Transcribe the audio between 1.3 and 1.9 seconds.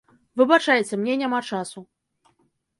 часу.